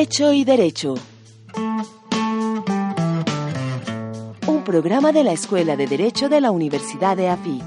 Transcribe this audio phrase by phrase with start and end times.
[0.00, 0.94] Hecho y Derecho.
[4.46, 7.64] Un programa de la Escuela de Derecho de la Universidad de AFIT.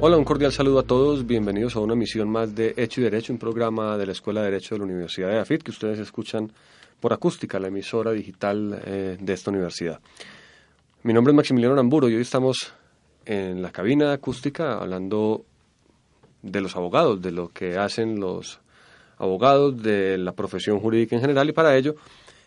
[0.00, 1.26] Hola, un cordial saludo a todos.
[1.26, 4.50] Bienvenidos a una misión más de Hecho y Derecho, un programa de la Escuela de
[4.50, 6.50] Derecho de la Universidad de AFIT que ustedes escuchan
[7.00, 10.00] por acústica, la emisora digital eh, de esta universidad.
[11.02, 12.72] Mi nombre es Maximiliano Aramburo y hoy estamos
[13.24, 15.44] en la cabina acústica hablando
[16.42, 18.60] de los abogados, de lo que hacen los
[19.18, 21.48] abogados, de la profesión jurídica en general.
[21.48, 21.94] Y para ello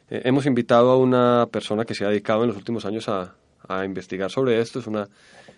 [0.10, 3.36] eh, hemos invitado a una persona que se ha dedicado en los últimos años a,
[3.68, 4.80] a investigar sobre esto.
[4.80, 5.08] Es una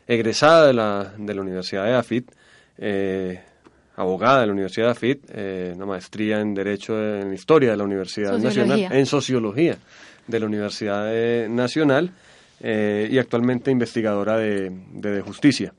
[0.07, 2.31] egresada de la, de la Universidad de AFIT,
[2.77, 3.41] eh,
[3.95, 7.83] abogada de la Universidad de AFIT, eh, una maestría en Derecho en Historia de la
[7.83, 9.77] Universidad Nacional, en Sociología
[10.27, 12.11] de la Universidad Nacional
[12.61, 15.73] eh, y actualmente investigadora de, de, Justicia.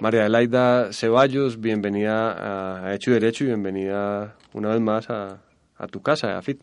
[0.00, 5.38] María Adelaida Ceballos, bienvenida a, Hecho y Derecho y bienvenida una vez más a,
[5.78, 6.60] a tu casa, AFIT.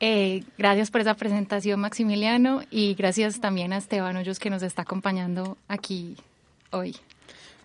[0.00, 4.82] Eh, gracias por esa presentación, Maximiliano, y gracias también a Esteban Hoyos que nos está
[4.82, 6.16] acompañando aquí
[6.70, 6.96] hoy.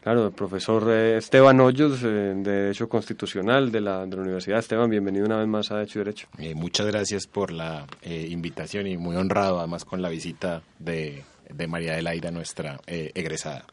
[0.04, 4.59] Claro, el profesor eh, Esteban Hoyos, eh, de Derecho Constitucional de la, de la, Universidad.
[4.59, 6.28] Esteban, bienvenido una vez más a Hecho y Derecho.
[6.56, 11.94] muchas gracias por la invitación y muy honrado además con la visita de, de María
[11.94, 13.64] Adelaida, nuestra egresada.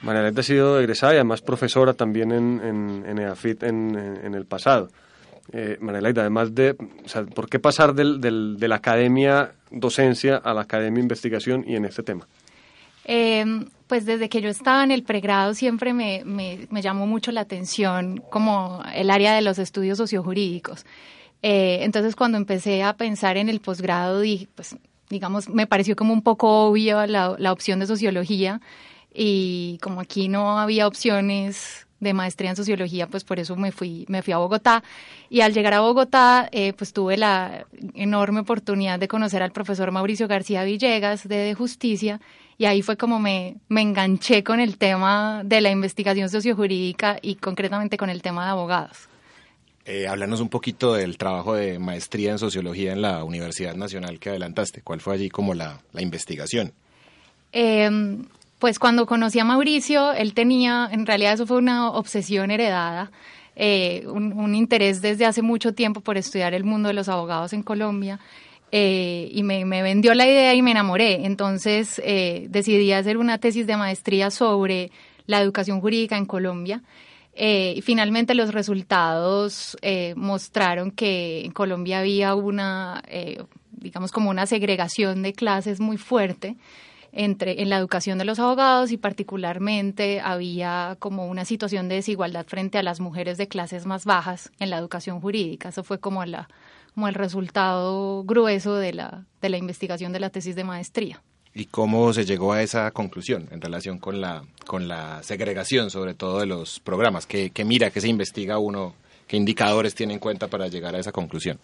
[0.00, 4.34] María Adelaida ha sido egresada y además profesora también en, en, en EAFIT en, en
[4.34, 4.88] el pasado
[5.52, 6.74] eh, además de,
[7.34, 11.84] ¿por qué pasar del, del, de la academia docencia a la academia investigación y en
[11.84, 12.26] este tema?
[13.08, 17.42] Em, pues desde que yo estaba en el pregrado siempre me, me, llamó mucho la
[17.42, 20.84] atención como el área de los estudios sociojurídicos.
[21.40, 24.22] Eh, entonces cuando empecé a pensar en el posgrado,
[24.56, 24.76] pues
[25.08, 28.60] digamos, me pareció como un poco obvio la, la opción de sociología
[29.14, 34.04] y como aquí no había opciones de maestría en sociología, pues por eso me fui,
[34.08, 34.82] me fui a Bogotá.
[35.30, 39.90] Y al llegar a Bogotá, eh, pues tuve la enorme oportunidad de conocer al profesor
[39.92, 42.20] Mauricio García Villegas de, Justicia,
[42.58, 47.36] y ahí fue como me, me enganché con el tema de la investigación sociojurídica y
[47.36, 49.08] concretamente con el tema de abogados.
[49.84, 54.30] Eh, háblanos un poquito del trabajo de maestría en sociología en la Universidad Nacional que
[54.30, 54.82] adelantaste.
[54.82, 56.72] ¿Cuál fue allí como la, la investigación?
[57.52, 58.18] Eh,
[58.58, 63.10] pues cuando conocí a Mauricio, él tenía, en realidad eso fue una obsesión heredada,
[63.54, 67.62] eh, un, interés desde hace mucho tiempo por estudiar el mundo de los abogados en
[67.62, 68.18] Colombia.
[68.72, 71.24] Eh, y me, vendió la idea y me enamoré.
[71.26, 74.90] Entonces eh, decidí hacer una tesis de maestría sobre
[75.26, 76.82] la educación jurídica en Colombia.
[77.38, 79.76] y finalmente los resultados
[80.16, 83.02] mostraron que en Colombia había una,
[83.72, 86.56] digamos, como una segregación de clases muy fuerte
[87.16, 92.46] entre, en la educación de los abogados y particularmente había como una situación de desigualdad
[92.46, 95.70] frente a las mujeres de clases más bajas en la educación jurídica.
[95.70, 96.48] Eso fue como, la,
[96.94, 101.22] como el resultado grueso de la, de la investigación de la tesis de maestría.
[101.58, 106.12] ¿Y cómo se llegó a esa conclusión en relación con la, con la segregación, sobre
[106.12, 107.24] todo de los programas?
[107.24, 108.94] ¿Qué, mira, qué se investiga uno
[109.26, 111.58] ¿Qué indicadores tiene en cuenta para llegar a esa conclusión?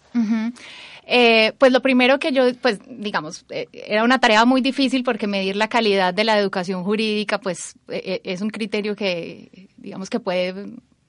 [1.05, 5.27] Eh, pues lo primero que yo, pues digamos, eh, era una tarea muy difícil porque
[5.27, 10.19] medir la calidad de la educación jurídica, pues eh, es un criterio que, digamos, que
[10.19, 10.53] puede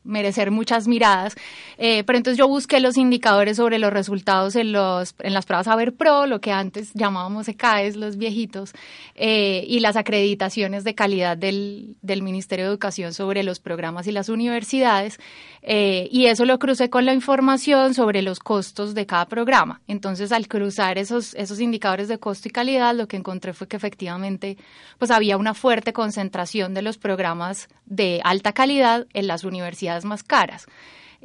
[0.04, 1.34] merecer muchas miradas.
[1.78, 5.66] Eh, pero entonces yo busqué los indicadores sobre los resultados en, los, en las pruebas
[5.66, 8.72] Saber Pro, lo que antes llamábamos ECAES, los viejitos,
[9.14, 14.12] eh, y las acreditaciones de calidad del, del, Ministerio de Educación sobre los programas y
[14.12, 15.18] las universidades.
[15.62, 19.80] Eh, y eso lo crucé con la información sobre los costos de cada programa.
[19.88, 23.76] Entonces, al cruzar esos, esos indicadores de costo y calidad, lo que encontré fue que
[23.76, 24.58] efectivamente
[24.98, 30.22] pues había una fuerte concentración de los programas de alta calidad en las universidades más
[30.22, 30.66] caras.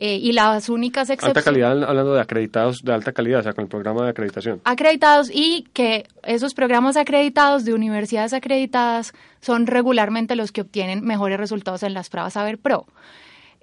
[0.02, 1.36] Eh, y las únicas excepciones...
[1.36, 4.62] Alta calidad, hablando de acreditados de alta calidad, o sea, con el programa de acreditación.
[4.64, 9.12] Acreditados y que esos programas acreditados de universidades acreditadas
[9.42, 12.86] son regularmente los que obtienen mejores resultados en las pruebas Saber Pro.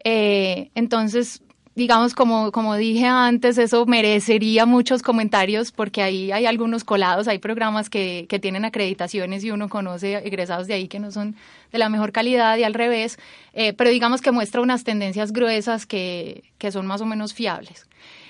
[0.04, 1.42] Eh, entonces,
[1.76, 7.38] digamos, como, como dije antes, eso merecería muchos comentarios porque ahí hay algunos colados, hay
[7.38, 11.36] programas que, que tienen acreditaciones y uno conoce egresados de ahí que no son
[11.70, 13.18] de la mejor calidad y al revés,
[13.52, 17.86] eh, pero digamos que muestra unas tendencias gruesas que, que son más o menos fiables.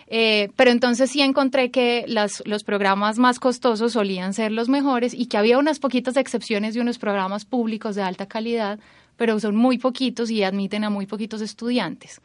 [0.08, 5.14] Eh, pero entonces sí encontré que las, los programas más costosos solían ser los mejores
[5.14, 8.80] y que había unas poquitas excepciones de unos programas públicos de alta calidad,
[9.16, 12.20] pero son muy poquitos y admiten a muy poquitos estudiantes.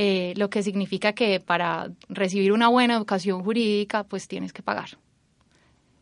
[0.00, 4.90] Eh, lo que significa que para recibir una buena educación jurídica, pues tienes que pagar.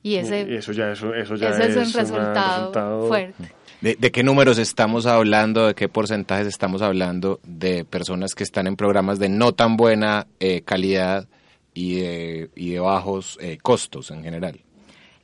[0.03, 3.55] Y, ese, eso ya, eso, eso ya es, un resultado, fuerte.
[3.81, 5.69] ¿De, ¿De, qué números estamos hablando?
[5.69, 10.27] ¿De qué porcentajes estamos hablando de personas que están en programas de no tan buena
[10.41, 11.27] eh, calidad
[11.73, 14.61] y de, y de bajos eh, costos en general?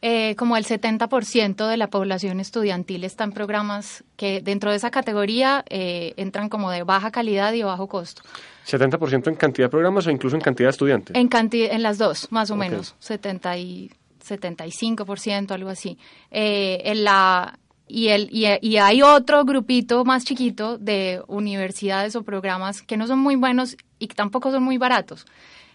[0.05, 4.91] Eh, como el 70% de la población estudiantil está en programas que dentro de esa
[4.91, 8.23] categoría eh, entran como de baja calidad y bajo costo.
[8.67, 11.17] ¿70% en cantidad de programas o incluso en cantidad de estudiantes?
[11.17, 13.93] En, en las dos, más o menos, 70 y
[14.27, 15.97] 75%, algo así.
[16.33, 22.25] Eh, en la, y, el, y, y, hay otro grupito más chiquito de universidades o
[22.25, 25.27] programas que no son muy buenos y que tampoco son muy baratos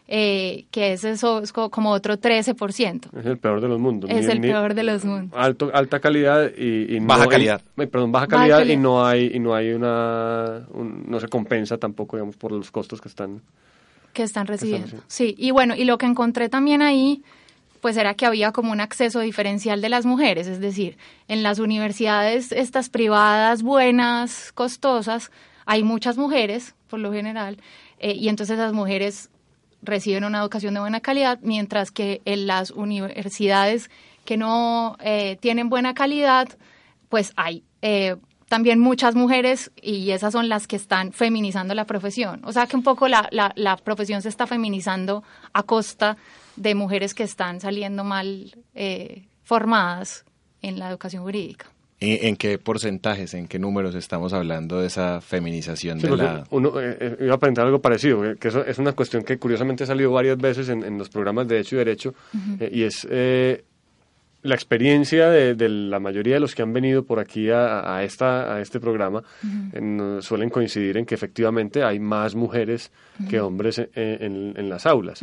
[0.09, 3.09] eh, que es eso, es como otro 13%.
[3.19, 4.09] Es el peor de los mundos.
[4.09, 5.38] Es el peor de los mundos.
[5.38, 7.62] Alto, alta calidad y, baja calidad.
[7.75, 12.38] perdón, baja calidad, y no hay y no hay una no se compensa tampoco digamos
[12.38, 13.42] por los costos que están
[14.13, 14.98] que están recibiendo.
[15.07, 17.21] sí, y bueno, y lo que encontré también ahí
[17.81, 21.59] pues era que había como un acceso diferencial de las mujeres, es decir, en las
[21.59, 25.31] universidades estas privadas buenas, costosas,
[25.65, 27.57] hay muchas mujeres por lo general,
[28.00, 29.30] eh, y entonces las mujeres
[29.81, 33.89] reciben una educación de buena calidad, mientras que en las universidades
[34.25, 36.50] que no eh, tienen buena calidad,
[37.09, 42.41] pues hay eh, también muchas mujeres y esas son las que están feminizando la profesión.
[42.45, 46.18] O sea que un poco la, la, profesión se está feminizando a costa
[46.56, 50.25] de mujeres que están saliendo mal eh, formadas
[50.62, 51.68] en la educación jurídica.
[51.99, 56.44] ¿En, qué porcentajes, en qué números estamos hablando de esa feminización de la...?
[56.51, 59.39] Uno eh, eh, iba a preguntar algo parecido, eh, que eso es una cuestión que
[59.39, 62.13] curiosamente ha salido varias veces en, los programas de Derecho y Derecho,
[62.71, 63.07] y es
[64.44, 68.61] la experiencia de, la mayoría de los que han venido por aquí a, esta, a
[68.61, 69.23] este programa
[70.21, 72.91] suelen coincidir en que efectivamente hay más mujeres
[73.27, 75.19] que hombres en, las aulas.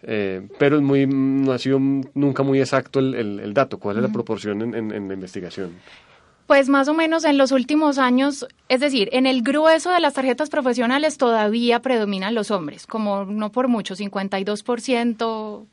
[0.00, 3.78] pero es muy, no ha sido nunca muy exacto el, dato.
[3.78, 5.72] ¿Cuál es la proporción en, la investigación?
[6.46, 10.14] Pues más o menos en los últimos años, es decir, en el grueso de las
[10.14, 14.54] tarjetas profesionales todavía predominan los hombres, como no por mucho, 52%,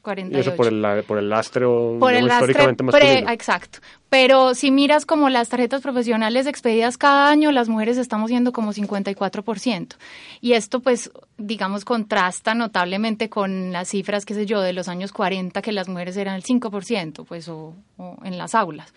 [0.03, 0.31] 48%.
[0.31, 3.79] Y eso por el, por el lastre por el históricamente lastre Exacto.
[4.09, 8.73] Pero si miras como las tarjetas profesionales expedidas cada año, las mujeres estamos siendo como
[8.73, 9.95] 54%.
[10.41, 15.11] Y esto pues, digamos, contrasta notablemente con las cifras, qué sé yo, de los años
[15.11, 17.75] 40, que las mujeres eran el 5%, pues, o
[18.23, 18.91] en las aulas.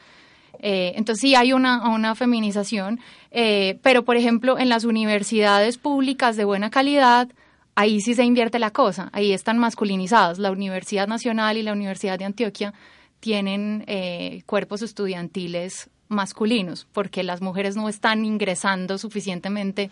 [0.61, 3.01] Eh, entonces sí hay una, una feminización,
[3.31, 7.29] eh, pero por ejemplo en las universidades públicas de buena calidad,
[7.75, 10.39] ahí sí se invierte la cosa, ahí están masculinizadas.
[10.39, 12.75] La Universidad Nacional y la Universidad de Antioquia
[13.21, 19.91] tienen eh, cuerpos estudiantiles masculinos, porque las mujeres no están ingresando suficientemente,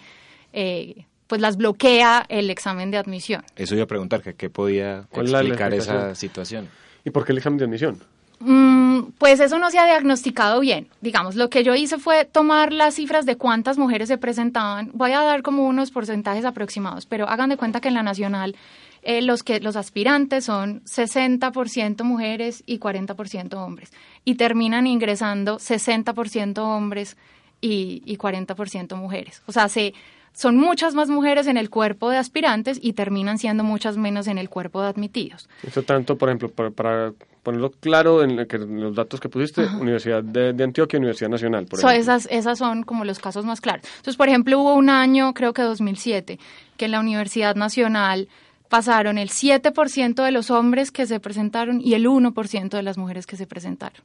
[1.27, 3.43] pues las bloquea el examen de admisión.
[3.57, 6.69] Eso iba a preguntar, que qué podía explicar esa situación.
[7.05, 7.99] ¿Y por qué el examen de admisión?
[8.41, 10.89] Mm, pues eso no se ha diagnosticado bien.
[11.01, 14.91] Digamos, lo que yo hice fue tomar las cifras de cuántas mujeres se presentaban.
[14.93, 18.57] Voy a dar como unos porcentajes aproximados, pero hagan de cuenta que en la nacional
[19.03, 23.93] eh, los que los aspirantes son 60% mujeres y 40% hombres
[24.25, 27.19] y terminan ingresando 60% hombres
[27.65, 29.43] y, y 40% mujeres.
[29.47, 29.95] O sea, se
[30.35, 34.37] son muchas más mujeres en el cuerpo de aspirantes y terminan siendo muchas menos en
[34.37, 35.49] el cuerpo de admitidos.
[35.63, 37.13] Eso tanto, por ejemplo, para,
[37.45, 38.37] ponerlo claro en,
[38.81, 41.97] los datos que pusiste, Universidad de, Antioquia, Universidad Nacional, por ejemplo.
[41.97, 43.87] esas, esas son como los casos más claros.
[43.87, 46.41] Entonces, por ejemplo, hubo un año, creo que 2007,
[46.77, 48.29] que en la Universidad Nacional
[48.69, 53.27] pasaron el 7% de los hombres que se presentaron y el 1% de las mujeres
[53.27, 54.03] que se presentaron.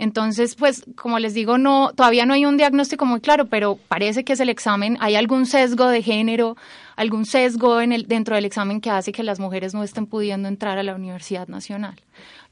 [0.00, 4.24] Entonces, pues, como les digo, no, todavía no hay un diagnóstico muy claro, pero parece
[4.24, 6.56] que es el examen, hay algún sesgo de género,
[6.96, 10.48] algún sesgo en el, dentro del examen que hace que las mujeres no estén pudiendo
[10.48, 12.00] entrar a la Universidad Nacional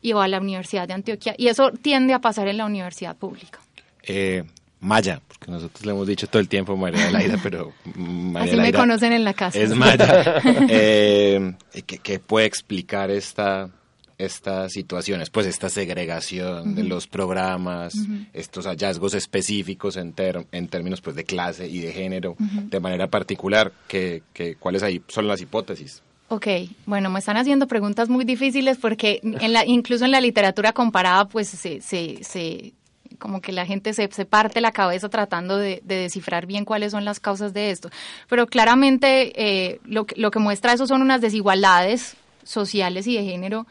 [0.03, 3.17] y o a la Universidad de Antioquia, y eso tiende a pasar en la universidad
[3.17, 3.61] pública.
[4.03, 4.45] Eh,
[4.81, 8.75] Maya, porque nosotros le hemos dicho todo el tiempo María Adelaida, pero María Así me
[8.75, 9.59] conocen en la casa.
[9.59, 10.37] Es Maya.
[10.69, 11.55] eh,
[11.87, 13.71] ¿qué, puede explicar esta
[14.19, 17.95] estas situaciones, pues esta segregación de los programas,
[18.33, 20.13] estos hallazgos específicos en,
[20.51, 25.01] en términos pues de clase y de género, de manera particular, que, que, ¿cuáles ahí
[25.07, 26.03] son las hipótesis?
[26.31, 26.47] Ok,
[26.85, 31.27] bueno, me están haciendo preguntas muy difíciles porque en la, incluso en la literatura comparada,
[31.27, 32.75] pues se, se, se
[33.19, 37.05] como que la gente se, se parte la cabeza tratando de, descifrar bien cuáles son
[37.05, 37.89] las causas de esto.
[38.29, 43.67] Pero claramente eh, lo, lo que muestra eso son unas desigualdades sociales y de género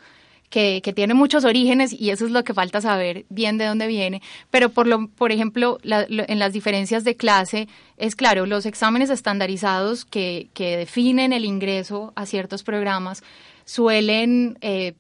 [0.49, 4.21] que, tiene muchos orígenes y eso es lo que falta saber bien de dónde viene.
[4.49, 10.05] Pero por, lo, por ejemplo, en las diferencias de clase, es claro, los exámenes estandarizados
[10.05, 13.23] que, que definen el ingreso a ciertos programas
[13.65, 14.93] suelen eh,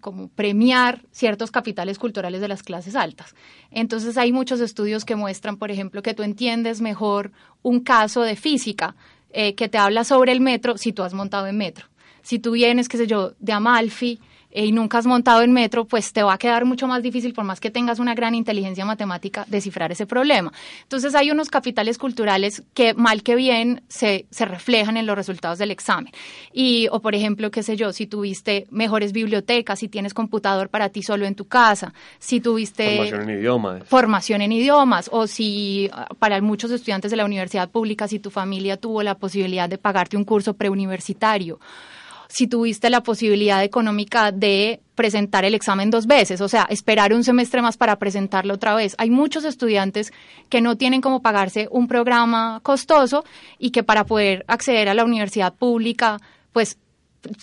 [0.00, 3.34] como premiar ciertos capitales culturales de las clases altas.
[3.70, 7.32] Entonces hay muchos estudios que muestran, por ejemplo, que tú entiendes mejor
[7.62, 8.96] un caso de física
[9.30, 11.86] eh, que te habla sobre el metro si tú has montado en metro.
[12.22, 14.18] Si tú vienes, qué sé yo, de Amalfi
[14.54, 17.44] y nunca has montado en metro, pues te va a quedar mucho más difícil, por
[17.44, 20.52] más que tengas una gran inteligencia matemática, descifrar ese problema.
[20.82, 25.58] Entonces hay unos capitales culturales que mal que bien se, se reflejan en los resultados
[25.58, 26.12] del examen.
[26.52, 30.88] Y, o por ejemplo, qué sé yo, si tuviste mejores bibliotecas, si tienes computador para
[30.88, 32.96] ti solo en tu casa, si tuviste...
[32.96, 33.82] Formación en idiomas.
[33.88, 38.76] Formación en idiomas, o si para muchos estudiantes de la universidad pública, si tu familia
[38.76, 41.58] tuvo la posibilidad de pagarte un curso preuniversitario
[42.34, 47.22] si tuviste la posibilidad económica de presentar el examen dos veces, o sea, esperar un
[47.22, 48.96] semestre más para presentarlo otra vez.
[48.98, 50.12] Hay muchos estudiantes
[50.48, 53.24] que no tienen cómo pagarse un programa costoso
[53.56, 56.18] y que para poder acceder a la universidad pública,
[56.52, 56.76] pues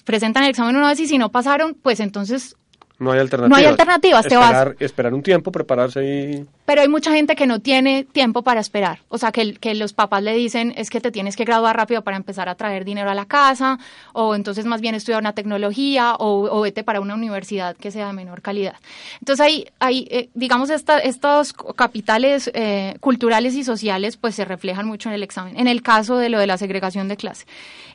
[0.04, 2.58] presentan el examen una vez y si no pasaron, pues entonces
[3.00, 3.50] no hay alternativas.
[3.50, 6.46] No hay alternativas, esperar, Esperar un tiempo, prepararse y...
[6.72, 9.00] Pero hay mucha gente que no tiene tiempo para esperar.
[9.10, 12.16] O sea, que, los papás le dicen es que te tienes que graduar rápido para
[12.16, 13.78] empezar a traer dinero a la casa,
[14.14, 18.14] o entonces más bien estudiar una tecnología, o, vete para una universidad que sea de
[18.14, 18.76] menor calidad.
[19.20, 25.10] Entonces hay, hay eh, digamos, estos capitales eh, culturales y sociales pues se reflejan mucho
[25.10, 25.60] en el examen.
[25.60, 27.48] En el caso de lo de la segregación de clase.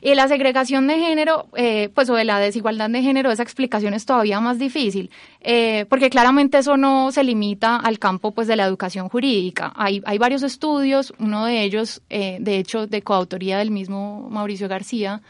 [0.03, 3.95] Y la segregación de género, eh, pues o de la desigualdad de género, esa explicación
[3.95, 5.09] es todavía más difícil
[5.49, 9.73] eh, porque claramente eso no se limita al campo pues, de la educación jurídica.
[9.75, 14.67] Hay, hay varios estudios, uno de ellos, eh, de hecho, de coautoría del mismo Mauricio
[14.67, 15.21] García,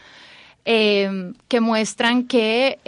[0.65, 2.79] eh, que muestran que,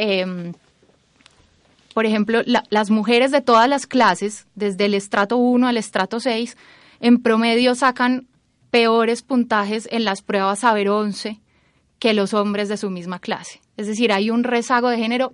[1.93, 6.57] por ejemplo, las mujeres de todas las clases, desde el estrato 1 al estrato 6,
[6.99, 8.27] en promedio sacan
[8.71, 11.39] peores puntajes en las pruebas Saber 11
[11.99, 13.61] que los hombres de su misma clase.
[13.77, 15.31] Es decir, hay un rezago de género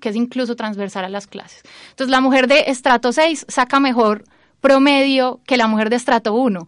[0.00, 1.62] que es incluso transversal a las clases.
[1.90, 4.24] Entonces, la mujer de estrato 6 saca mejor
[4.66, 6.66] promedio que la mujer de estrato 1,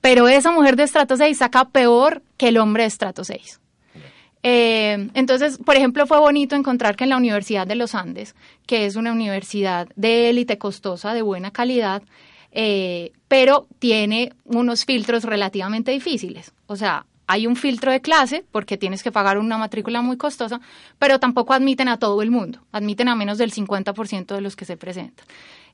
[0.00, 3.60] pero esa mujer de estrato 6 saca peor que el hombre de estrato 6.
[4.42, 8.34] Eh, entonces, por ejemplo, fue bonito encontrar que en la Universidad de los Andes,
[8.66, 12.02] que es una universidad de élite costosa, de buena calidad,
[12.50, 16.52] eh, pero tiene unos filtros relativamente difíciles.
[16.66, 20.60] O sea, hay un filtro de clase porque tienes que pagar una matrícula muy costosa,
[20.98, 24.64] pero tampoco admiten a todo el mundo, admiten a menos del 50% de los que
[24.64, 25.26] se presentan.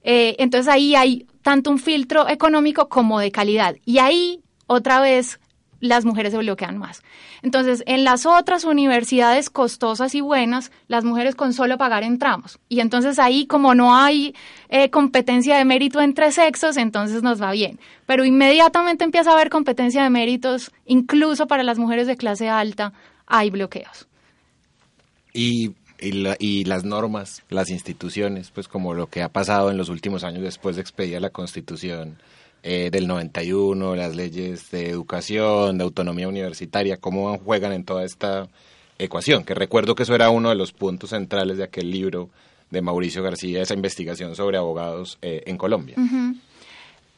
[0.04, 3.76] Eh, entonces ahí hay tanto un filtro económico como de calidad.
[3.84, 5.38] Y ahí otra vez
[5.82, 7.02] las mujeres se bloquean más.
[7.42, 12.60] Entonces, en las otras universidades costosas y buenas, las mujeres con solo pagar entramos.
[12.68, 14.32] Y entonces ahí, como no hay
[14.68, 17.80] eh, competencia de mérito entre sexos, entonces nos va bien.
[18.06, 22.92] Pero inmediatamente empieza a haber competencia de méritos, incluso para las mujeres de clase alta,
[23.26, 24.06] hay bloqueos.
[25.34, 30.24] Y y, las normas, las instituciones, pues como lo que ha pasado en los últimos
[30.24, 32.18] años después de expedir la Constitución,
[32.64, 38.48] eh, del 91, las leyes de educación, de autonomía universitaria, cómo juegan en toda esta
[38.98, 42.30] ecuación, que recuerdo que eso era uno de los puntos centrales de aquel libro
[42.70, 45.96] de Mauricio García, esa investigación sobre abogados eh, en Colombia.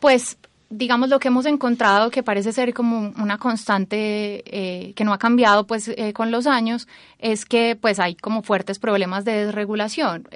[0.00, 0.38] Pues
[0.71, 5.18] digamos lo que hemos encontrado que parece ser como una constante eh, que no ha
[5.18, 10.28] cambiado pues con los años es que pues hay como fuertes problemas de desregulación.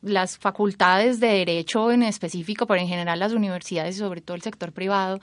[0.00, 4.42] Las facultades de derecho en específico, pero en general las universidades y sobre todo el
[4.42, 5.20] sector privado,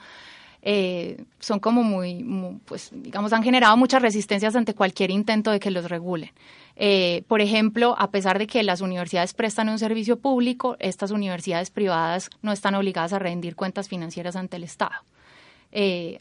[0.62, 5.70] eh, son como muy, pues digamos, han generado muchas resistencias ante cualquier intento de que
[5.70, 6.30] los regulen.
[6.76, 11.70] Eh, por ejemplo, a pesar de que las universidades prestan un servicio público, estas universidades
[11.70, 14.96] privadas no están obligadas a rendir cuentas financieras ante el Estado.
[15.72, 16.20] Eh,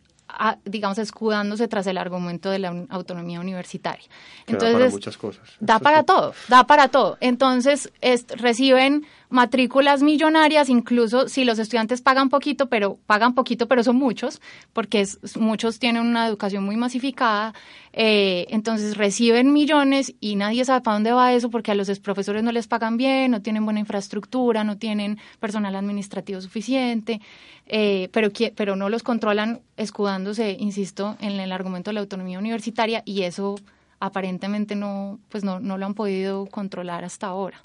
[0.63, 4.05] digamos, escudándose tras el argumento de la autonomía universitaria.
[4.45, 5.49] Entonces, da para muchas cosas.
[5.59, 7.17] Da para todo, da para todo.
[7.19, 7.91] Entonces,
[8.37, 14.41] reciben matrículas millonarias, incluso si los estudiantes pagan poquito, pero pagan poquito, pero son muchos,
[14.73, 15.07] porque
[15.39, 17.53] muchos tienen una educación muy masificada,
[17.93, 22.43] eh, entonces reciben millones y nadie sabe para dónde va eso, porque a los profesores
[22.43, 27.21] no les pagan bien, no tienen buena infraestructura, no tienen personal administrativo suficiente,
[27.67, 33.03] eh, pero, pero no los controlan escudándose, insisto, en el argumento de la autonomía universitaria
[33.05, 33.57] y eso
[33.99, 37.61] aparentemente no, pues no, no lo han podido controlar hasta ahora.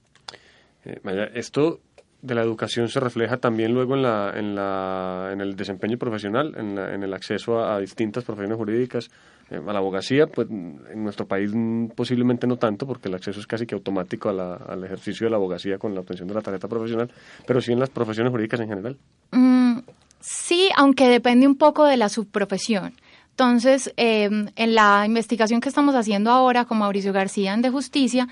[0.85, 1.81] Eh, esto
[2.25, 6.55] de la educación se refleja también luego en, la, en, la, en el desempeño profesional,
[6.57, 9.11] en, en el acceso a, distintas profesiones jurídicas,
[9.51, 11.53] eh, a la abogacía, pues en nuestro país
[11.95, 15.77] posiblemente no tanto, porque el acceso es casi que automático al ejercicio de la abogacía
[15.77, 17.13] con la obtención de la tarjeta profesional,
[17.47, 18.97] pero sí en las profesiones jurídicas en general.
[19.33, 19.81] Mm,
[20.21, 22.95] sí, aunque depende un poco de la subprofesión.
[23.31, 28.29] Entonces, eh, en la investigación que estamos haciendo ahora con Mauricio García en De Justicia,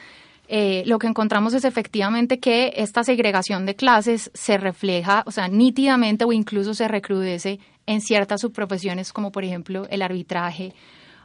[0.49, 5.49] eh, lo que encontramos es efectivamente que esta segregación de clases se refleja, o sea,
[5.49, 10.75] nítidamente o incluso se recrudece en ciertas subprofesiones como por ejemplo el arbitraje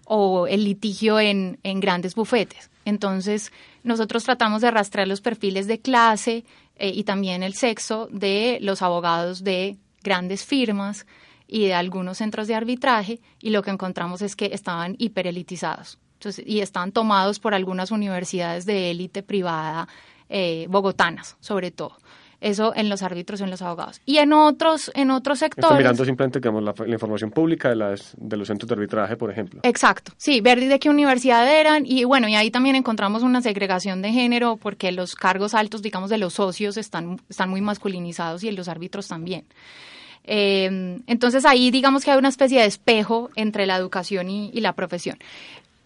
[0.06, 2.70] o el litigio en, grandes bufetes.
[2.86, 3.52] Entonces,
[3.84, 6.46] nosotros tratamos de rastrear los perfiles de clase
[6.78, 11.06] eh, y también el sexo de los abogados de grandes firmas
[11.48, 15.98] y de algunos centros de arbitraje y lo que encontramos es que estaban hiperelitizados
[16.46, 19.88] y estaban tomados por algunas universidades de élite privada
[20.30, 21.98] eh, bogotanas, sobre todo.
[22.40, 24.00] Eso en los árbitros, en los abogados.
[24.06, 25.66] Y en otros, en otros sectores.
[25.66, 29.32] Estoy mirando simplemente digamos, la, información pública de, las, de los centros de arbitraje, por
[29.32, 29.62] ejemplo.
[29.64, 30.12] Exacto.
[30.18, 31.84] Sí, ver de qué universidad eran.
[31.86, 36.12] Y bueno, y ahí también encontramos una segregación de género porque los cargos altos, digamos,
[36.12, 39.46] de los socios están, están muy masculinizados y los árbitros también.
[40.30, 44.60] Eh, entonces ahí digamos que hay una especie de espejo entre la educación y, y
[44.60, 45.18] la profesión.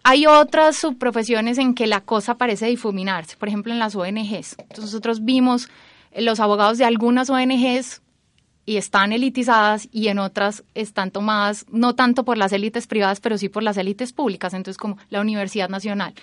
[0.04, 4.56] Hay otras subprofesiones en que la cosa parece difuminarse, por ejemplo en las ONGs.
[4.58, 5.68] Entonces nosotros vimos
[6.16, 8.02] los abogados de algunas ONGs
[8.66, 13.38] y están elitizadas y en otras están tomadas no tanto por las élites privadas, pero
[13.38, 16.14] sí por las élites públicas, entonces como la Universidad Nacional.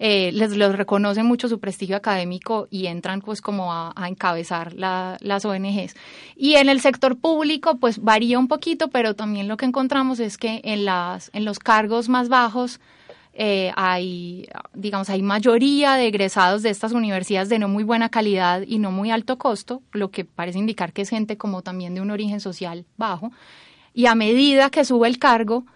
[0.00, 5.44] Eh, les, les reconoce mucho su prestigio académico y entran pues como a, encabezar las
[5.44, 5.96] ONGs.
[6.36, 10.38] Y en el sector público pues varía un poquito, pero también lo que encontramos es
[10.38, 12.80] que en, las, en los cargos más bajos
[13.40, 18.62] eh, hay, digamos, hay mayoría de egresados de estas universidades de no muy buena calidad
[18.66, 22.00] y no muy alto costo, lo que parece indicar que es gente como también de
[22.00, 23.30] un origen social bajo.
[23.94, 25.66] Y a medida que sube el cargo,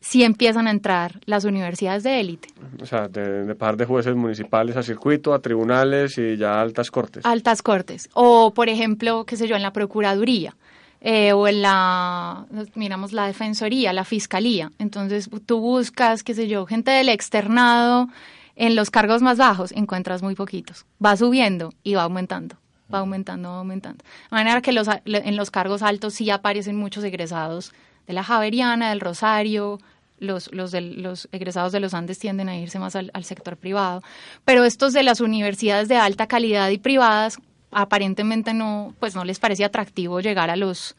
[0.00, 2.48] sí empiezan a entrar las universidades de élite.
[2.80, 6.90] O sea, de, de pasar de jueces municipales a circuito, a tribunales y ya altas
[6.90, 7.24] cortes.
[7.24, 8.10] Altas cortes.
[8.14, 10.56] O, por ejemplo, qué sé yo, en la Procuraduría
[11.04, 14.70] eh, o en la, miramos la defensoría, la fiscalía.
[14.78, 18.08] Entonces tú buscas, qué sé yo, gente del externado
[18.54, 20.86] en los cargos más bajos, encuentras muy poquitos.
[21.04, 22.56] Va subiendo y va aumentando,
[22.92, 24.04] va aumentando, va aumentando.
[24.30, 27.72] De manera que los, en los cargos altos sí aparecen muchos egresados
[28.06, 29.80] de la Javeriana, del Rosario,
[30.20, 33.56] los, los, de, los egresados de los Andes tienden a irse más al, al, sector
[33.56, 34.04] privado,
[34.44, 37.40] pero estos de las universidades de alta calidad y privadas
[37.72, 40.94] aparentemente no, pues no les parece atractivo llegar a los,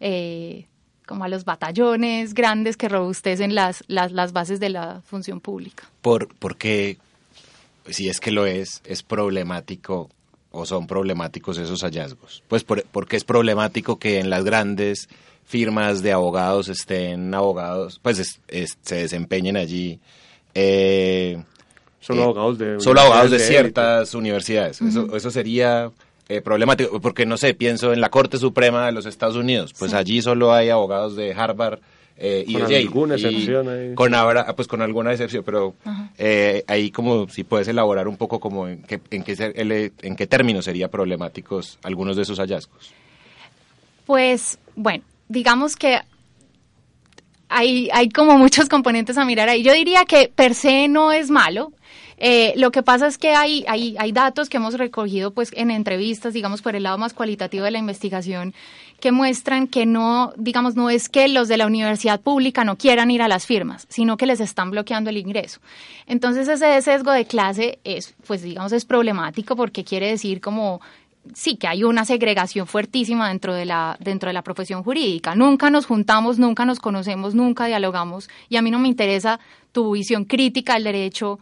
[0.00, 0.66] eh,
[1.06, 5.84] como a los batallones grandes que robustecen las, las, las bases de la función pública.
[6.02, 6.98] Por, porque,
[7.88, 10.10] si es que lo es, es problemático
[10.50, 12.42] o son problemáticos esos hallazgos.
[12.46, 15.08] Pues por, porque es problemático que en las grandes
[15.44, 19.98] firmas de abogados estén abogados, pues se desempeñen allí.
[20.54, 21.42] Eh,
[22.00, 24.80] solo abogados de, solo abogados de, ciertas universidades.
[24.82, 25.90] eso, eso sería
[26.28, 29.94] eh, problemático, porque no sé, pienso en la Corte Suprema de los Estados Unidos, pues
[29.94, 31.80] allí solo hay abogados de Harvard
[32.20, 33.94] eh, y con de alguna excepción ahí.
[33.94, 35.74] Con ahora, pues con alguna excepción, pero
[36.18, 40.26] eh, ahí como si puedes elaborar un poco como en qué, en qué, en qué
[40.26, 42.92] términos serían problemáticos algunos de esos hallazgos.
[44.04, 46.00] Pues, bueno, digamos que
[47.48, 49.62] hay, hay como muchos componentes a mirar ahí.
[49.62, 51.72] Yo diría que per se no es malo,
[52.18, 55.70] eh, lo que pasa es que hay, hay, hay datos que hemos recogido pues en
[55.70, 58.54] entrevistas, digamos, por el lado más cualitativo de la investigación,
[59.00, 63.10] que muestran que no, digamos, no es que los de la universidad pública no quieran
[63.12, 65.60] ir a las firmas, sino que les están bloqueando el ingreso.
[66.06, 70.80] Entonces ese sesgo de clase es, pues digamos, es problemático porque quiere decir como
[71.34, 75.34] sí que hay una segregación fuertísima dentro de la dentro de la profesión jurídica.
[75.36, 79.38] Nunca nos juntamos, nunca nos conocemos, nunca dialogamos y a mí no me interesa
[79.70, 81.38] tu visión crítica del derecho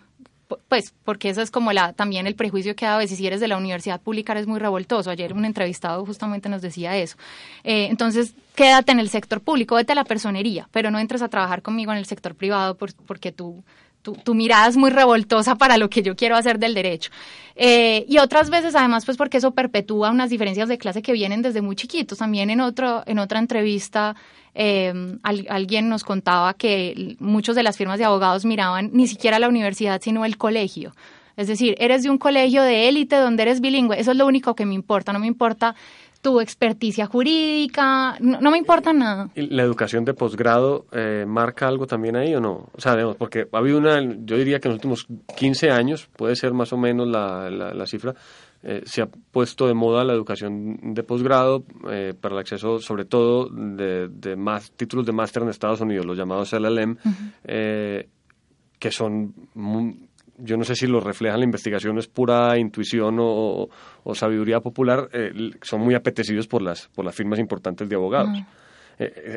[0.69, 3.49] pues porque eso es como la también el prejuicio que a veces si eres de
[3.49, 5.11] la universidad pública eres muy revoltoso.
[5.11, 7.17] Ayer un entrevistado justamente nos decía eso.
[7.65, 11.29] Eh, entonces, quédate en el sector público, vete a la personería, pero no entres a
[11.29, 13.65] trabajar conmigo en el sector privado porque tú
[14.15, 17.11] tu, mirada es muy revoltosa para lo que yo quiero hacer del derecho.
[17.55, 21.43] Eh, y otras veces, además, pues porque eso perpetúa unas diferencias de clase que vienen
[21.43, 22.19] desde muy chiquitos.
[22.19, 24.15] También en, otro, en otra entrevista
[24.55, 29.49] eh, alguien nos contaba que muchos de las firmas de abogados miraban ni siquiera la
[29.49, 30.95] universidad, sino el colegio.
[31.37, 34.55] Es decir, eres de un colegio de élite donde eres bilingüe, eso es lo único
[34.55, 35.75] que me importa, no me importa
[36.27, 39.31] tu experticia jurídica, no, me importa nada.
[39.37, 42.69] ¿Y la educación de posgrado eh, marca algo también ahí o no?
[42.73, 46.35] O sea, porque ha habido una, yo diría que en los últimos 15 años, puede
[46.35, 48.17] ser más o menos la, la cifra,
[48.65, 53.05] eh, se ha puesto de moda la educación de posgrado eh, para el acceso, sobre
[53.05, 56.97] todo, de, más títulos de máster en Estados Unidos, los llamados LLM,
[57.45, 58.09] eh,
[58.81, 59.33] que son,
[60.39, 63.69] yo no sé si lo reflejan la investigación, es pura intuición o,
[64.15, 65.09] sabiduría popular,
[65.63, 68.39] son muy apetecidos por las, por las firmas importantes de abogados.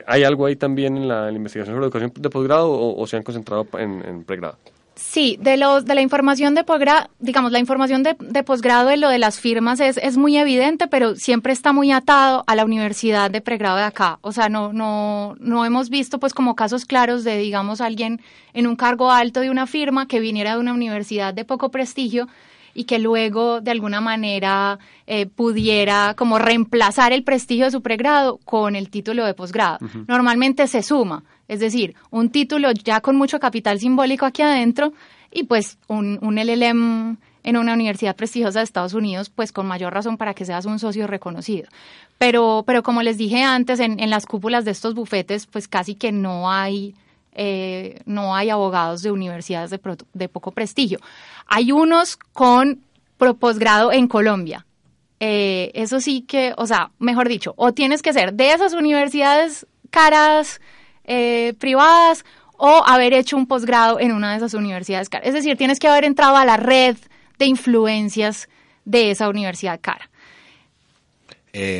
[0.07, 3.67] ¿Hay algo ahí también en la, investigación sobre educación de posgrado o, se han concentrado
[3.73, 4.57] en pregrado?
[4.99, 8.97] Sí, de los de la información de posgrado, digamos, la información de, de posgrado de
[8.97, 12.65] lo de las firmas es, es muy evidente, pero siempre está muy atado a la
[12.65, 14.19] universidad de pregrado de acá.
[14.21, 18.21] O sea, no, no, no hemos visto pues como casos claros de, digamos, alguien
[18.53, 22.27] en un cargo alto de una firma que viniera de una universidad de poco prestigio
[22.73, 28.37] y que luego de alguna manera eh, pudiera como reemplazar el prestigio de su pregrado
[28.43, 29.79] con el título de posgrado.
[30.07, 34.93] Normalmente se suma, es decir, un título ya con mucho capital simbólico aquí adentro
[35.31, 39.93] y pues un, un LLM en una universidad prestigiosa de Estados Unidos, pues con mayor
[39.93, 41.67] razón para que seas un socio reconocido.
[42.17, 45.95] Pero, pero como les dije antes, en, en las cúpulas de estos bufetes, pues casi
[45.95, 46.95] que no hay
[47.33, 49.79] eh, no hay abogados de universidades de,
[50.13, 50.99] de, poco prestigio.
[51.47, 52.81] Hay unos con
[53.39, 54.65] posgrado en Colombia.
[55.19, 59.67] Eh, eso sí que, o sea, mejor dicho, o tienes que ser de esas universidades
[59.89, 60.59] caras,
[61.09, 62.23] eh, privadas,
[62.55, 65.27] o haber hecho un posgrado en una de esas universidades caras.
[65.27, 66.95] Es decir, tienes que haber entrado a la red
[67.37, 68.47] de influencias
[68.85, 70.09] de esa universidad cara.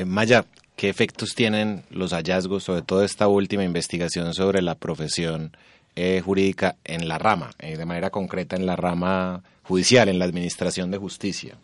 [0.06, 0.46] Maya,
[0.80, 5.52] ¿Qué efectos tienen los hallazgos, sobre todo esta última investigación sobre la profesión
[5.98, 10.24] eh, jurídica en la rama, eh, de manera concreta en la rama judicial, en la
[10.24, 11.58] administración de justicia?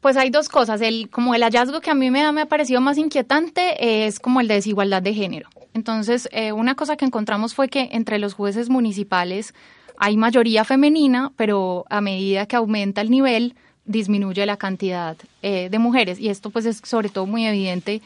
[0.00, 0.80] Pues hay dos cosas.
[0.80, 4.20] El, como el hallazgo que a mí me ha, me ha parecido más inquietante es
[4.20, 5.48] como el de desigualdad de género.
[5.74, 9.54] Entonces, eh, una cosa que encontramos fue que entre los jueces municipales
[9.96, 15.78] hay mayoría femenina, pero a medida que aumenta el nivel, disminuye la cantidad eh, de
[15.78, 18.02] mujeres y esto pues es sobre todo muy evidente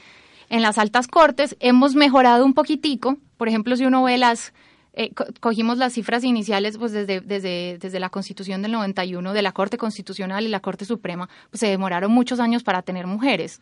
[0.48, 1.56] en las altas cortes.
[1.60, 4.52] Hemos mejorado un poquitico, por ejemplo, si uno ve las,
[4.94, 9.52] eh, cogimos las cifras iniciales pues desde, desde, desde la Constitución del 91 de la
[9.52, 13.60] Corte Constitucional y la Corte Suprema, pues se demoraron muchos años para tener mujeres.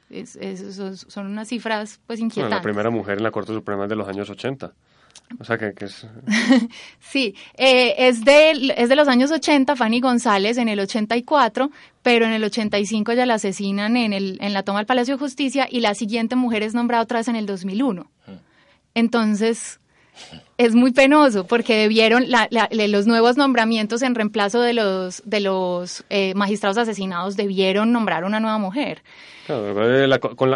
[1.08, 2.58] son unas cifras pues inquietantes.
[2.58, 4.72] la primera mujer en la Corte Suprema es de los años 80.
[5.38, 6.06] O sea, que, es...
[6.98, 11.70] sí, eh, es, de, es de los años 80, Fanny González en el 84,
[12.02, 15.20] pero en el 85 ya la asesinan en, el, en la toma del Palacio de
[15.20, 18.10] Justicia y la siguiente mujer es nombrada otra vez en el 2001.
[18.94, 19.80] Entonces,
[20.60, 22.26] es muy penoso porque debieron
[22.70, 28.40] los nuevos nombramientos en reemplazo de los de los eh, magistrados asesinados debieron nombrar una
[28.40, 29.02] nueva mujer.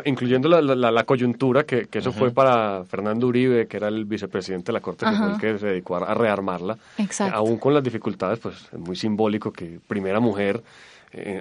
[0.04, 4.80] incluyendo la, coyuntura que, eso fue para Fernando Uribe, que era el vicepresidente de la
[4.80, 6.76] Corte, que fue el que se dedicó a, rearmarla.
[6.98, 7.38] Exacto.
[7.38, 10.62] aún con las dificultades, pues es muy simbólico que primera mujer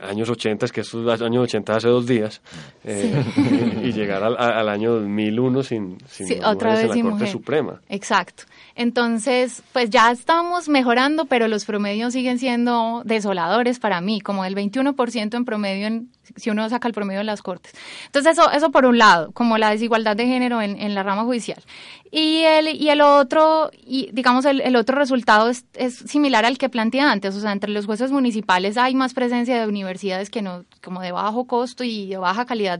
[0.01, 2.41] años 80, es que estos años 80 hace dos días,
[2.83, 3.23] eh,
[3.83, 7.81] y llegar al, al, año 2001 sin, sin otra vez en la Corte Suprema.
[7.89, 8.43] Exacto.
[8.75, 14.55] Entonces, pues ya estamos mejorando, pero los promedios siguen siendo desoladores para mí, como el
[14.55, 17.73] 21% en promedio en, si uno saca el promedio de las cortes.
[18.05, 21.23] Entonces, eso, eso por un lado, como la desigualdad de género en, en la rama
[21.23, 21.61] judicial.
[22.11, 26.57] Y el, y el otro, y digamos, el, el otro resultado es, es, similar al
[26.57, 30.43] que planteé antes, o sea, entre los jueces municipales hay más presencia de universidades que
[30.43, 32.79] no, como de bajo costo y de baja calidad,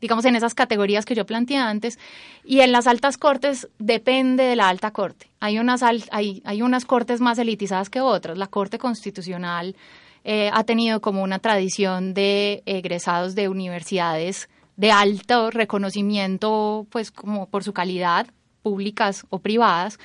[0.00, 1.98] digamos, en esas categorías que yo planteé antes,
[2.44, 5.30] y en las altas cortes depende de la alta corte.
[5.38, 8.36] Hay unas, hay, hay unas cortes más elitizadas que otras.
[8.36, 9.74] La Corte Constitucional
[10.24, 17.48] eh, ha tenido como una tradición de egresados de universidades de alto reconocimiento, pues como
[17.48, 18.26] por su calidad,
[18.62, 19.98] públicas o privadas.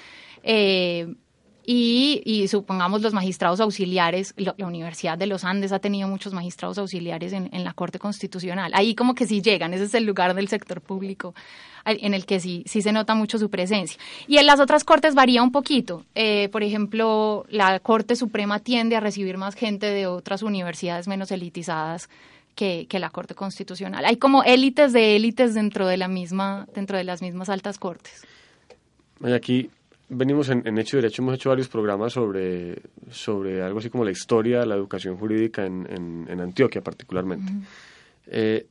[0.43, 1.15] Eh,
[1.65, 7.33] y, supongamos los magistrados auxiliares, la, Universidad de los Andes ha tenido muchos magistrados auxiliares
[7.33, 8.71] en, la Corte Constitucional.
[8.75, 11.33] Ahí como que sí llegan, ese es el lugar del sector público
[11.85, 13.99] en el que sí, sí se nota mucho su presencia.
[14.27, 16.03] Y en las otras cortes varía un poquito.
[16.15, 21.31] Eh, por ejemplo, la Corte Suprema tiende a recibir más gente de otras universidades menos
[21.31, 22.09] elitizadas
[22.55, 24.03] que, que la Corte Constitucional.
[24.05, 28.25] Hay como élites de élites dentro de la misma, dentro de las mismas altas cortes.
[29.23, 29.69] Aquí
[30.09, 32.75] venimos en, en, Hecho y Derecho, hemos hecho varios programas sobre,
[33.09, 37.51] sobre algo así como la historia de la educación jurídica en, en, Antioquia particularmente.
[38.27, 38.65] Eh,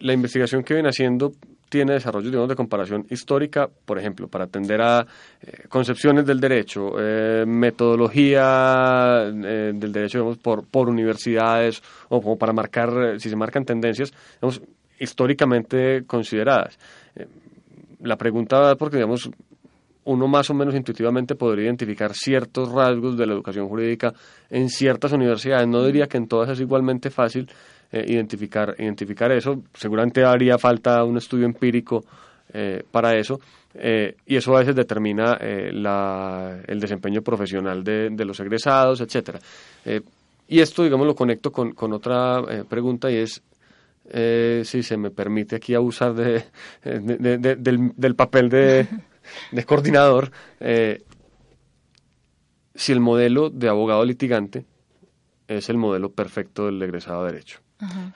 [0.00, 1.32] la investigación que viene haciendo
[1.68, 5.06] tiene desarrollos digamos, de comparación histórica, por ejemplo, para atender a
[5.40, 12.52] eh, concepciones del derecho, eh, metodología del derecho digamos, por, por universidades o como para
[12.52, 14.60] marcar, si se marcan tendencias, digamos,
[14.98, 16.78] históricamente consideradas.
[18.00, 19.30] la pregunta, porque digamos,
[20.04, 24.12] uno más o menos intuitivamente podría identificar ciertos rasgos de la educación jurídica
[24.50, 25.68] en ciertas universidades.
[25.68, 27.48] No diría que en todas es igualmente fácil
[27.92, 29.62] eh, identificar, identificar eso.
[29.74, 32.04] Seguramente haría falta un estudio empírico
[32.52, 33.38] eh, para eso.
[33.74, 35.38] Eh, y eso a veces determina
[35.72, 39.38] la, el desempeño profesional de, los egresados, etcétera.
[40.48, 43.42] y esto, digamos, lo conecto con, con otra pregunta y es
[44.68, 46.44] si se me permite aquí abusar de,
[46.84, 48.86] del papel de,
[49.50, 51.02] de coordinador, eh,
[52.74, 54.64] si el modelo de abogado litigante
[55.48, 57.60] es el modelo perfecto del egresado de derecho.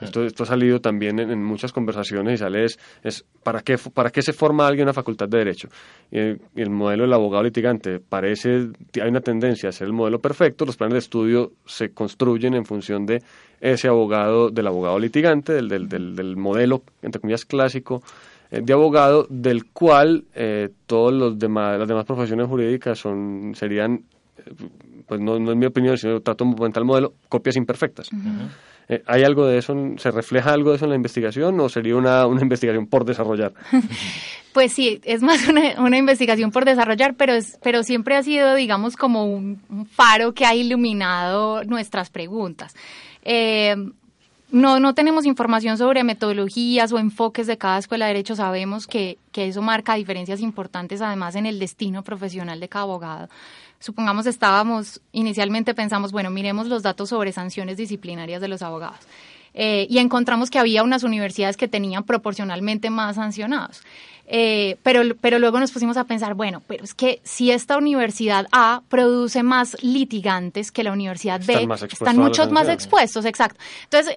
[0.00, 4.10] Esto, esto ha salido también en, muchas conversaciones y sale es, es, ¿para, qué, ¿para
[4.10, 5.68] qué se forma alguien en la facultad de Derecho?
[6.10, 10.64] Y el, modelo del abogado litigante parece, hay una tendencia a ser el modelo perfecto,
[10.64, 13.22] los planes de estudio se construyen en función de
[13.60, 18.02] ese abogado, del abogado litigante, del, del, del, modelo, entre comillas, clásico
[18.50, 24.04] de abogado, del cual eh, todos los demás, las demás profesiones jurídicas son, serían,
[24.38, 24.52] eh,
[25.06, 28.10] pues no, no es mi opinión, sino trato de modelo, copias imperfectas.
[28.88, 31.96] Eh, ¿Hay algo de eso, se refleja algo de eso en la investigación o sería
[31.96, 33.52] una, una investigación por desarrollar?
[34.52, 38.54] Pues sí, es más una, una, investigación por desarrollar, pero, es, pero siempre ha sido,
[38.54, 42.74] digamos, como un, faro que ha iluminado nuestras preguntas.
[43.22, 43.76] Eh,
[44.50, 48.36] no, no tenemos información sobre metodologías o enfoques de cada escuela de derecho.
[48.36, 53.28] Sabemos que, que eso marca diferencias importantes, además, en el destino profesional de cada abogado
[53.78, 58.98] supongamos estábamos, inicialmente pensamos, bueno, miremos los datos sobre sanciones disciplinarias de los abogados.
[59.54, 63.82] Eh, y encontramos que había unas universidades que tenían proporcionalmente más sancionados.
[64.28, 68.46] Eh, pero, pero luego nos pusimos a pensar, bueno, pero es que si esta universidad
[68.50, 73.60] A produce más litigantes que la universidad B, están, muchos más expuestos, exacto.
[73.84, 74.16] Entonces,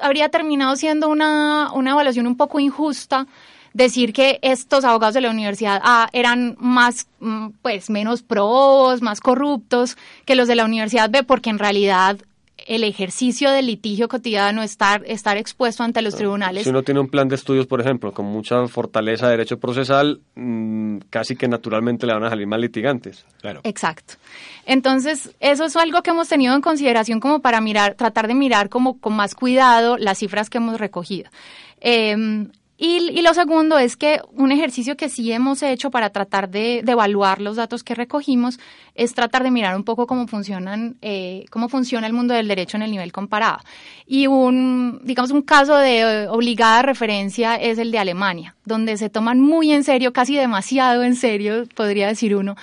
[0.00, 3.26] habría terminado siendo una, una evaluación un poco injusta
[3.74, 9.20] decir que estos abogados de la universidad A eran más, mm, pues, menos probos, más
[9.20, 12.18] corruptos que los de la universidad B, porque en realidad
[12.66, 16.64] el ejercicio del litigio cotidiano, estar, estar expuesto ante los tribunales.
[16.64, 20.20] Si uno tiene un plan de estudios, por ejemplo, con mucha fortaleza de derecho procesal,
[20.34, 23.24] mm, casi que naturalmente le van a salir más litigantes.
[23.40, 23.60] Claro.
[23.64, 24.14] Exacto.
[24.66, 28.68] Entonces, eso es algo que hemos tenido en consideración como para mirar, tratar de mirar
[28.68, 31.30] como con más cuidado las cifras que hemos recogido.
[31.80, 32.46] Eh,
[32.76, 37.40] y, lo segundo es que un ejercicio que sí hemos hecho para tratar de, evaluar
[37.40, 38.58] los datos que recogimos
[38.94, 42.76] es tratar de mirar un poco cómo funcionan, eh, cómo funciona el mundo del derecho
[42.76, 43.58] en el nivel comparado.
[44.06, 49.40] Y un, digamos, un caso de obligada referencia es el de Alemania, donde se toman
[49.40, 52.56] muy en serio, casi demasiado en serio, podría decir uno,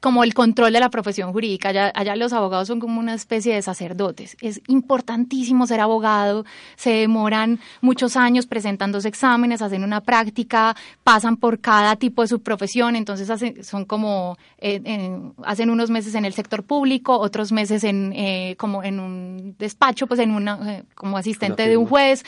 [0.00, 1.92] como el control de la profesión jurídica.
[1.94, 4.36] Allá, los abogados son como una especie de sacerdotes.
[4.40, 6.44] Es importantísimo ser abogado,
[6.76, 12.40] se demoran muchos años presentando exámenes, hacen una práctica, pasan por cada tipo de su
[12.40, 17.84] profesión, entonces hacen, son como, eh, hacen unos meses en el sector público, otros meses
[17.84, 22.24] en, eh, como en un despacho, pues en una, eh, como asistente de un juez,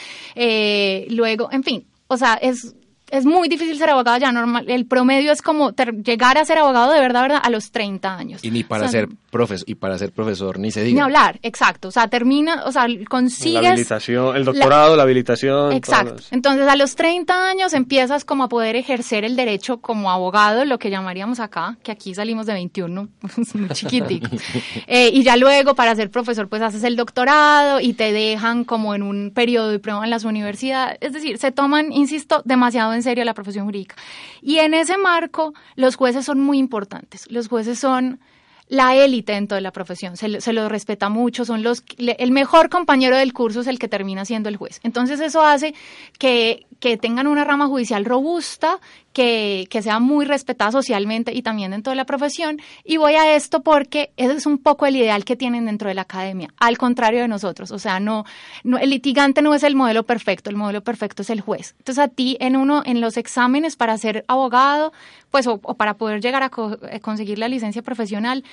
[1.10, 2.74] luego, en fin, o sea, es
[3.10, 4.64] es muy difícil ser abogado ya normal.
[4.68, 5.72] El promedio es como
[6.04, 8.44] llegar a ser abogado de verdad, verdad, a los 30 años.
[8.44, 10.94] Y ni para ser profesor, y para ser profesor ni se diga.
[10.94, 11.88] Ni hablar, exacto.
[11.88, 13.62] O sea, termina, o sea, consigues...
[13.62, 15.72] La habilitación, el doctorado, la, habilitación.
[15.72, 16.22] Exacto.
[16.30, 20.78] Entonces, a los 30 años empiezas como a poder ejercer el derecho como abogado, lo
[20.78, 23.08] que llamaríamos acá, que aquí salimos de 21,
[23.54, 24.28] muy chiquitico.
[24.86, 28.94] Eh, y ya luego, para ser profesor, pues haces el doctorado y te dejan como
[28.94, 30.98] en un periodo de prueba en las universidades.
[31.00, 33.96] Es decir, se toman, insisto, demasiado en serio la profesión jurídica.
[34.42, 37.30] Y en ese marco, los jueces son muy importantes.
[37.30, 38.20] Los jueces son
[38.68, 42.68] la élite dentro de la profesión, se, se lo respeta mucho, son los el mejor
[42.68, 44.80] compañero del curso es el que termina siendo el juez.
[44.82, 45.74] Entonces eso hace
[46.18, 48.78] que, que tengan una rama judicial robusta,
[49.12, 52.60] que, que, sea muy respetada socialmente y también dentro de la profesión.
[52.84, 55.94] Y voy a esto porque ese es un poco el ideal que tienen dentro de
[55.94, 57.72] la academia, al contrario de nosotros.
[57.72, 58.24] O sea, no,
[58.62, 61.74] no el litigante no es el modelo perfecto, el modelo perfecto es el juez.
[61.78, 64.92] Entonces a ti en uno, en los exámenes para ser abogado,
[65.30, 66.50] pues o, para poder llegar a
[66.90, 68.44] eh, conseguir la licencia profesional,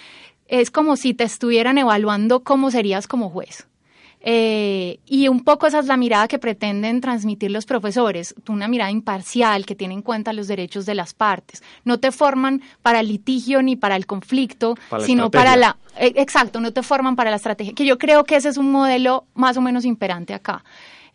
[0.47, 3.67] es como si te estuvieran evaluando cómo serías como juez.
[4.27, 8.89] Eh, y un poco esa es la mirada que pretenden transmitir los profesores, una mirada
[8.89, 11.61] imparcial que tiene en cuenta los derechos de las partes.
[11.83, 15.77] No te forman para el litigio ni para el conflicto, sino para la...
[15.99, 18.71] Eh, exacto, no te forman para la estrategia, que yo creo que ese es un
[18.71, 20.63] modelo más o menos imperante acá.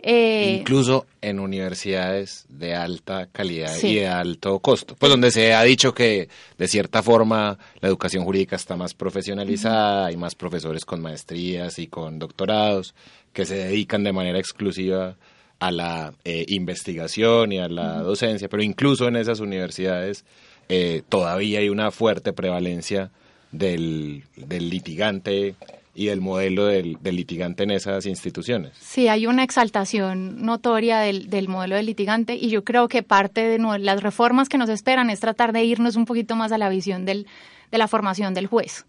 [0.03, 5.63] Eh, Incluso en universidades de alta calidad y de alto costo, pues donde se ha
[5.63, 11.03] dicho que de cierta forma la educación jurídica está más profesionalizada, hay más profesores con
[11.03, 12.95] maestrías y con doctorados
[13.35, 15.17] que se dedican de manera exclusiva
[15.59, 20.25] a la eh, investigación y a la docencia, pero incluso en esas universidades
[20.71, 23.11] eh, todavía hay una fuerte prevalencia
[23.53, 25.57] del, del litigante
[25.95, 28.73] y del modelo del, litigante en esas instituciones.
[28.79, 33.59] Sí, hay una exaltación notoria del, modelo del litigante y yo creo que parte de
[33.79, 37.05] las reformas que nos esperan es tratar de irnos un poquito más a la visión
[37.05, 37.27] del,
[37.71, 38.87] de la formación del juez,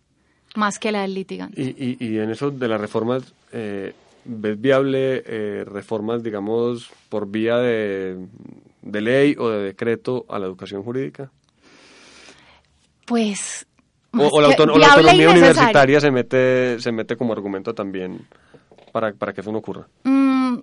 [0.55, 1.61] más que la del litigante.
[1.61, 3.93] Y, y, en eso de las reformas, eh,
[4.25, 8.27] ¿ves viable eh, reformas, digamos, por vía de,
[8.81, 11.31] de ley o de decreto a la educación jurídica?
[13.05, 13.65] Pues
[14.13, 18.27] O, la, autonomía universitaria se mete, se mete como argumento también
[18.91, 19.87] para, para que eso no ocurra.
[20.03, 20.57] Mm,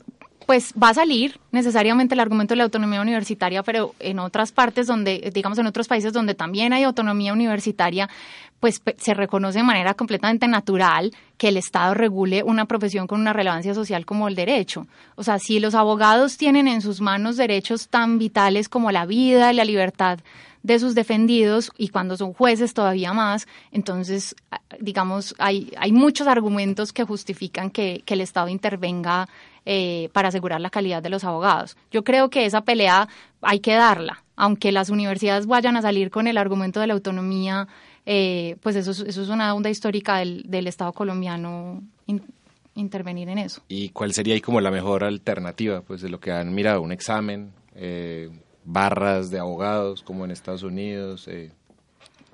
[0.46, 4.87] pues va a salir necesariamente el argumento de la autonomía universitaria, pero en otras partes
[4.87, 8.08] donde, digamos en otros países donde también hay autonomía universitaria,
[8.61, 13.32] pues se reconoce de manera completamente natural que el Estado regule una profesión con una
[13.32, 14.87] relevancia social como el derecho.
[15.14, 19.52] O sea, si los abogados tienen en sus manos derechos tan vitales como la vida
[19.52, 20.18] y la libertad
[20.64, 24.34] de sus defendidos y cuando son jueces todavía más, entonces,
[24.80, 29.28] digamos, hay, hay muchos argumentos que justifican que, que el Estado intervenga
[29.70, 31.38] eh, para asegurar la calidad de los abogados.
[31.90, 33.09] Yo creo que esa pelea
[33.40, 37.68] hay que darla, aunque las universidades vayan a salir con el argumento de la autonomía,
[38.07, 41.83] eh, pues eso, eso es una onda histórica del, del Estado colombiano
[42.74, 43.62] intervenir en eso.
[43.68, 46.92] ¿Y cuál sería ahí como la mejor alternativa, pues de lo que han mirado, un
[46.92, 48.31] examen, eh,
[48.64, 51.29] barras de abogados como en Estados Unidos?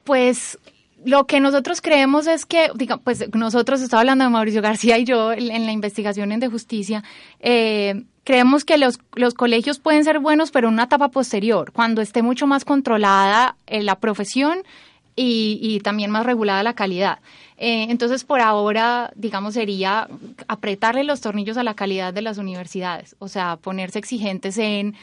[0.05, 0.59] Pues
[1.05, 2.71] lo que nosotros creemos es que,
[3.03, 7.05] pues nosotros, estaba hablando de Mauricio García y yo en, la investigación en de justicia,
[7.41, 12.01] eh, creemos que los, los colegios pueden ser buenos, pero en una etapa posterior, cuando
[12.03, 14.63] esté mucho más controlada eh, la profesión
[15.17, 17.19] y, y también más regulada la calidad.
[17.57, 20.09] Eh, entonces, por ahora, digamos, sería
[20.49, 24.97] apretarle los tornillos a la calidad de las universidades, o sea, ponerse exigentes en,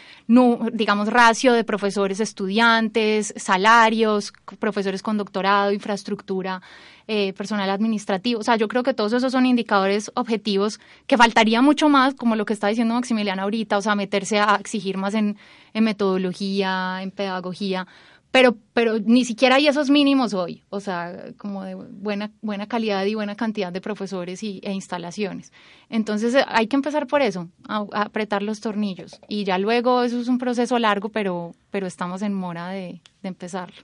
[0.74, 6.62] digamos, ratio de profesores estudiantes, salarios, profesores con doctorado, infraestructura,
[7.08, 8.41] eh, personal administrativo.
[8.41, 12.36] O sea, yo creo que todos esos son indicadores objetivos que faltaría mucho más, como
[12.36, 15.38] lo que está diciendo Maximiliano ahorita, o sea, meterse a exigir más en
[15.74, 17.88] metodología, en pedagogía
[18.32, 23.06] pero, pero ni siquiera hay esos mínimos hoy, o sea, como de buena, buena calidad
[23.06, 25.52] y buena cantidad de profesores y, e instalaciones.
[25.89, 29.20] Entonces eh, hay que empezar por eso, a, apretar los tornillos.
[29.28, 33.28] Y ya luego eso es un proceso largo, pero, pero estamos en mora de, de
[33.28, 33.82] empezarlo.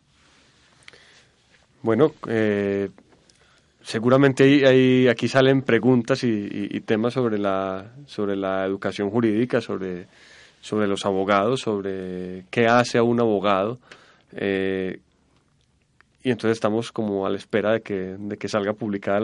[1.81, 2.89] Bueno, eh,
[3.81, 10.07] seguramente hay, aquí salen preguntas y, temas sobre la, sobre la educación jurídica, sobre,
[10.61, 13.79] sobre los abogados, sobre qué hace a un abogado.
[14.33, 14.99] Eh,
[16.23, 19.19] y entonces estamos como a la espera de que, de que salga publicada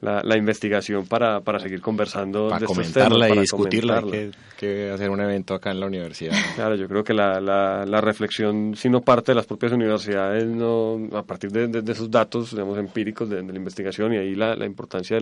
[0.00, 5.20] la, la, investigación para, para seguir conversando para comentarla y discutirla, que, que, hacer un
[5.20, 6.34] evento acá en la universidad.
[6.54, 10.46] Claro, yo creo que la, la, la reflexión, si no parte de las propias universidades,
[10.46, 14.54] no a partir de, de, esos datos digamos, empíricos de, la investigación y ahí la,
[14.54, 15.18] la importancia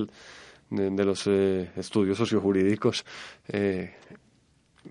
[0.71, 3.05] de, los eh, estudios sociojurídicos,
[3.49, 3.95] eh,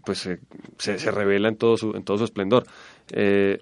[0.04, 0.39] pues se,
[0.78, 2.65] se, revela en todo su, en todo su esplendor.
[3.12, 3.62] Eh,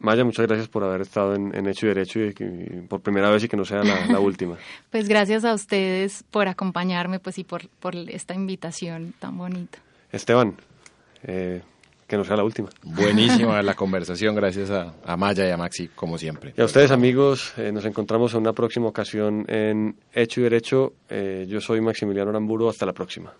[0.00, 2.32] Maya, muchas gracias por haber estado en, Hecho y Derecho y,
[2.88, 4.56] por primera vez y que no sea la, última.
[4.90, 9.78] pues gracias a ustedes por acompañarme pues y por, por esta invitación tan bonita.
[10.10, 10.54] Esteban,
[11.22, 11.60] eh,
[12.06, 12.70] que no sea la última.
[12.82, 16.54] Buenísima la conversación, gracias a, Maya y a Maxi, como siempre.
[16.56, 20.94] Y a ustedes amigos, eh, nos encontramos en una próxima ocasión en Hecho y Derecho.
[21.10, 23.32] Eh, yo soy Maximiliano Aramburo, hasta la próxima.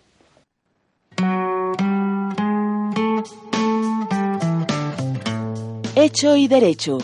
[6.03, 6.97] Hecho y Derecho.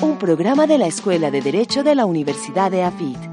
[0.00, 3.31] Un programa de la Escuela de Derecho de la Universidad de AFIT.